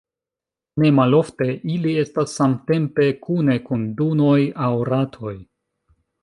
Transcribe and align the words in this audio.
Ne 0.83 0.87
malofte 0.99 1.47
ili 1.73 1.93
estas 2.03 2.33
samtempe 2.39 3.07
kune 3.27 3.59
kun 3.69 3.85
Dun-oj 4.01 4.39
aŭ 4.69 4.71
Rath-oj. 4.91 5.37